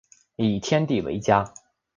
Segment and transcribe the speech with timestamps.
[0.37, 1.53] 以天地为家